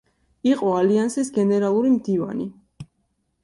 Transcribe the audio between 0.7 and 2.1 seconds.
ალიანსის გენერალური